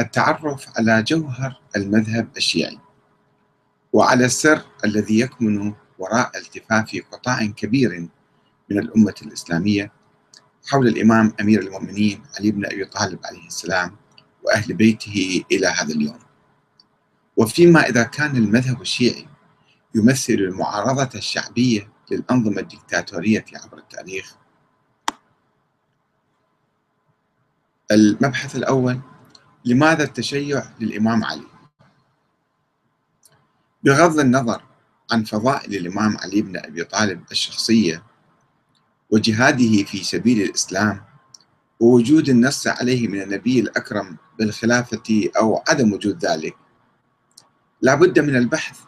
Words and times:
التعرف 0.00 0.78
على 0.78 1.02
جوهر 1.02 1.60
المذهب 1.76 2.28
الشيعي 2.36 2.78
وعلى 3.92 4.24
السر 4.24 4.64
الذي 4.84 5.20
يكمن 5.20 5.74
وراء 5.98 6.30
التفاف 6.38 7.02
قطاع 7.12 7.46
كبير 7.46 8.08
من 8.70 8.78
الأمة 8.78 9.14
الإسلامية 9.22 9.92
حول 10.68 10.88
الإمام 10.88 11.32
أمير 11.40 11.60
المؤمنين 11.60 12.22
علي 12.38 12.50
بن 12.50 12.66
أبي 12.66 12.84
طالب 12.84 13.18
عليه 13.24 13.46
السلام 13.46 13.96
وأهل 14.42 14.74
بيته 14.74 15.44
إلى 15.52 15.66
هذا 15.66 15.94
اليوم. 15.94 16.18
وفيما 17.36 17.80
إذا 17.80 18.02
كان 18.02 18.36
المذهب 18.36 18.80
الشيعي 18.80 19.26
يمثل 19.94 20.32
المعارضة 20.32 21.10
الشعبية 21.14 21.92
للأنظمة 22.10 22.60
الدكتاتورية 22.60 23.44
عبر 23.54 23.78
التاريخ. 23.78 24.36
المبحث 27.90 28.56
الأول 28.56 29.00
لماذا 29.68 30.04
التشيع 30.04 30.64
للإمام 30.80 31.24
علي؟ 31.24 31.46
بغض 33.84 34.18
النظر 34.18 34.62
عن 35.12 35.24
فضائل 35.24 35.74
الإمام 35.74 36.16
علي 36.18 36.42
بن 36.42 36.56
أبي 36.56 36.84
طالب 36.84 37.24
الشخصية 37.30 38.02
وجهاده 39.10 39.84
في 39.84 40.04
سبيل 40.04 40.42
الإسلام 40.42 41.04
ووجود 41.80 42.28
النص 42.28 42.66
عليه 42.66 43.08
من 43.08 43.22
النبي 43.22 43.60
الأكرم 43.60 44.16
بالخلافة 44.38 45.30
أو 45.36 45.62
عدم 45.68 45.92
وجود 45.92 46.24
ذلك 46.24 46.56
لا 47.82 47.94
بد 47.94 48.18
من 48.18 48.36
البحث 48.36 48.78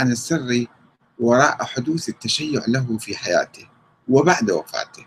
عن 0.00 0.12
السر 0.12 0.66
وراء 1.18 1.64
حدوث 1.64 2.08
التشيع 2.08 2.62
له 2.68 2.98
في 2.98 3.16
حياته 3.16 3.68
وبعد 4.08 4.50
وفاته 4.50 5.06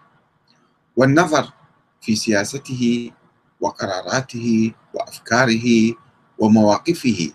والنظر 0.95 1.53
في 2.01 2.15
سياسته 2.15 3.11
وقراراته 3.63 4.73
وأفكاره 4.93 5.95
ومواقفه 6.39 7.31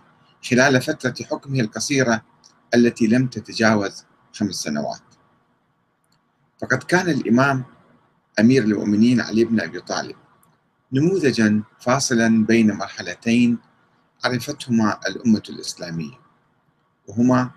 خلال 0.50 0.82
فترة 0.82 1.14
حكمه 1.30 1.60
القصيرة 1.60 2.22
التي 2.75 3.06
لم 3.06 3.27
تتجاوز 3.27 4.05
خمس 4.33 4.55
سنوات. 4.55 5.00
فقد 6.61 6.83
كان 6.83 7.08
الإمام 7.08 7.64
أمير 8.41 8.62
المؤمنين 8.62 9.20
علي 9.20 9.44
بن 9.44 9.61
أبي 9.61 9.80
طالب 9.80 10.16
نموذجا 10.92 11.62
فاصلا 11.80 12.47
بين 12.47 12.72
مرحلتين 12.72 13.58
عرفتهما 14.25 15.00
الأمة 15.08 15.42
الإسلامية 15.48 16.19
وهما 17.08 17.50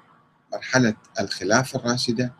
مرحلة 0.54 0.96
الخلافه 1.20 1.80
الراشدة 1.80 2.34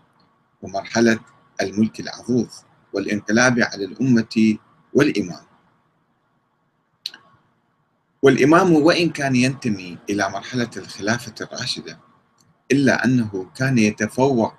ومرحلة 0.62 1.20
الملك 1.62 2.00
العظوظ 2.00 2.50
والانقلاب 2.94 3.60
على 3.60 3.86
الأمة 3.86 4.58
والإمام. 4.94 5.51
والإمام 8.22 8.74
وإن 8.74 9.10
كان 9.10 9.36
ينتمي 9.36 9.98
إلى 10.10 10.30
مرحلة 10.30 10.70
الخلافة 10.78 11.34
الراشدة 11.42 12.00
إلا 12.72 13.06
أنه 13.06 13.52
كان 13.56 13.78
يتفوق 13.78 14.54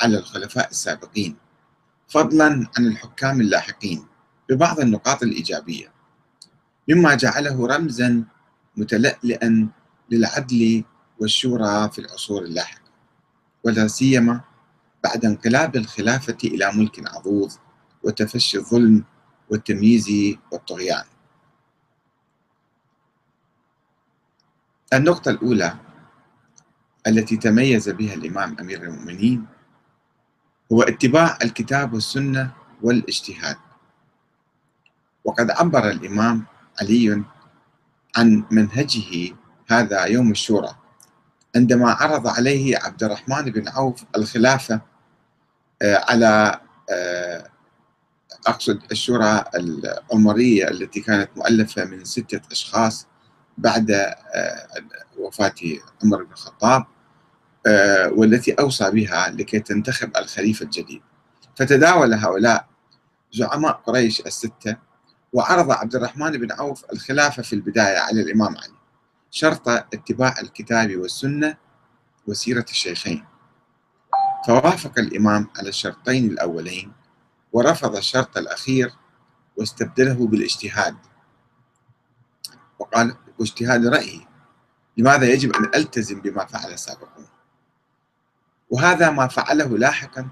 على 0.00 0.18
الخلفاء 0.18 0.70
السابقين 0.70 1.36
فضلا 2.08 2.46
عن 2.78 2.86
الحكام 2.86 3.40
اللاحقين 3.40 4.06
ببعض 4.48 4.80
النقاط 4.80 5.22
الإيجابية. 5.22 5.92
مما 6.88 7.14
جعله 7.14 7.66
رمزا 7.66 8.24
متلألئا 8.76 9.68
للعدل 10.10 10.84
والشورى 11.20 11.90
في 11.90 11.98
العصور 11.98 12.42
اللاحقة 12.42 12.90
ولا 13.64 13.88
سيما 13.88 14.40
بعد 15.04 15.24
انقلاب 15.24 15.76
الخلافة 15.76 16.36
إلى 16.44 16.72
ملك 16.72 17.08
عظوظ 17.08 17.54
وتفشي 18.02 18.58
الظلم 18.58 19.04
والتمييز 19.50 20.36
والطغيان. 20.52 21.04
النقطة 24.92 25.30
الأولى 25.30 25.76
التي 27.06 27.36
تميز 27.36 27.88
بها 27.88 28.14
الإمام 28.14 28.56
أمير 28.60 28.82
المؤمنين 28.82 29.46
هو 30.72 30.82
اتباع 30.82 31.38
الكتاب 31.42 31.92
والسنة 31.92 32.50
والاجتهاد. 32.82 33.56
وقد 35.24 35.50
عبر 35.50 35.90
الإمام 35.90 36.44
علي 36.80 37.22
عن 38.16 38.44
منهجه 38.50 39.34
هذا 39.66 40.04
يوم 40.04 40.30
الشورى 40.30 40.76
عندما 41.56 41.90
عرض 41.90 42.26
عليه 42.26 42.78
عبد 42.78 43.02
الرحمن 43.02 43.42
بن 43.44 43.68
عوف 43.68 44.04
الخلافة 44.16 44.80
آه، 45.82 46.04
على 46.08 46.60
آه، 46.90 47.48
أقصد 48.46 48.82
الشورى 48.92 49.44
العمرية 49.54 50.68
التي 50.68 51.00
كانت 51.00 51.30
مؤلفة 51.36 51.84
من 51.84 52.04
ستة 52.04 52.40
أشخاص 52.52 53.06
بعد 53.58 53.90
آه، 53.90 54.68
وفاة 55.18 55.54
عمر 56.04 56.22
بن 56.24 56.32
الخطاب 56.32 56.84
آه، 57.66 58.08
والتي 58.08 58.52
أوصى 58.52 58.90
بها 58.90 59.30
لكي 59.30 59.60
تنتخب 59.60 60.16
الخليفة 60.16 60.64
الجديد. 60.64 61.02
فتداول 61.56 62.14
هؤلاء 62.14 62.66
زعماء 63.32 63.72
قريش 63.72 64.20
الستة 64.20 64.76
وعرض 65.32 65.70
عبد 65.70 65.94
الرحمن 65.94 66.30
بن 66.30 66.52
عوف 66.52 66.84
الخلافة 66.92 67.42
في 67.42 67.52
البداية 67.52 67.98
على 67.98 68.20
الإمام 68.20 68.56
علي 68.56 68.74
شرط 69.30 69.68
اتباع 69.68 70.34
الكتاب 70.40 70.96
والسنة 70.96 71.56
وسيرة 72.26 72.66
الشيخين. 72.70 73.24
فوافق 74.46 74.98
الإمام 74.98 75.48
على 75.58 75.68
الشرطين 75.68 76.30
الأولين 76.30 76.92
ورفض 77.52 77.96
الشرط 77.96 78.36
الأخير 78.38 78.92
واستبدله 79.56 80.26
بالاجتهاد. 80.26 80.96
وقال 82.78 83.16
واجتهاد 83.38 83.86
رأيي. 83.86 84.26
لماذا 84.96 85.26
يجب 85.32 85.56
أن 85.56 85.64
ألتزم 85.64 86.20
بما 86.20 86.44
فعل 86.44 86.72
السابقون 86.72 87.26
وهذا 88.70 89.10
ما 89.10 89.26
فعله 89.26 89.78
لاحقا 89.78 90.28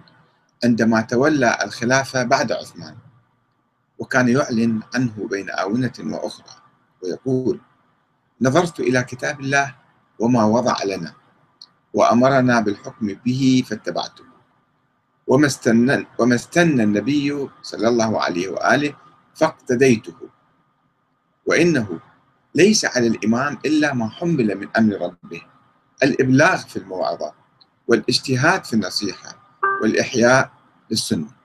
عندما 0.65 1.01
تولى 1.01 1.59
الخلافة 1.65 2.23
بعد 2.23 2.53
عثمان 2.53 2.97
وكان 3.99 4.29
يعلن 4.29 4.81
عنه 4.95 5.29
بين 5.31 5.51
آونة 5.51 5.93
وأخرى 6.01 6.55
ويقول 7.03 7.61
نظرت 8.41 8.81
إلى 8.81 9.03
كتاب 9.03 9.41
الله 9.41 9.75
وما 10.19 10.45
وضع 10.45 10.77
لنا 10.85 11.15
وأمرنا 11.95 12.61
بالحكم 12.61 13.07
به 13.07 13.65
فاتبعته 13.69 14.25
وما 15.27 15.47
استنى, 15.47 16.07
وما 16.19 16.35
استنى 16.35 16.83
النبي 16.83 17.49
صلى 17.63 17.89
الله 17.89 18.23
عليه 18.23 18.49
وآله 18.49 18.95
فاقتديته 19.35 20.15
وإنه 21.47 22.01
ليس 22.55 22.85
على 22.85 23.07
الإمام 23.07 23.59
إلا 23.67 23.95
ما 23.95 24.09
حمل 24.09 24.55
من 24.55 24.69
أمر 24.79 24.97
ربه. 24.97 25.43
الإبلاغ 26.03 26.57
في 26.57 26.77
الموعظة 26.77 27.33
والإجتهاد 27.89 28.65
في 28.65 28.73
النصيحة 28.73 29.37
والإحياء 29.83 30.53
للسنة. 30.91 31.42